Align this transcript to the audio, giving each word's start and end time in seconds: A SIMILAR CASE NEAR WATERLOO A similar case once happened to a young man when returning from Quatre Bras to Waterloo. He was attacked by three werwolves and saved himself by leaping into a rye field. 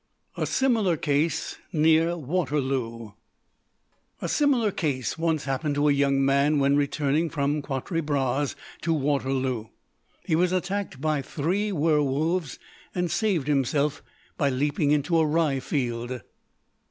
A 0.35 0.47
SIMILAR 0.47 0.97
CASE 0.97 1.59
NEAR 1.71 2.17
WATERLOO 2.17 3.13
A 4.19 4.27
similar 4.27 4.71
case 4.71 5.15
once 5.15 5.43
happened 5.43 5.75
to 5.75 5.87
a 5.89 5.93
young 5.93 6.25
man 6.25 6.57
when 6.57 6.75
returning 6.75 7.29
from 7.29 7.61
Quatre 7.61 8.01
Bras 8.01 8.55
to 8.81 8.93
Waterloo. 8.95 9.67
He 10.25 10.35
was 10.35 10.53
attacked 10.53 10.99
by 11.01 11.21
three 11.21 11.71
werwolves 11.71 12.57
and 12.95 13.11
saved 13.11 13.47
himself 13.47 14.01
by 14.37 14.49
leaping 14.49 14.89
into 14.89 15.19
a 15.19 15.25
rye 15.27 15.59
field. 15.59 16.21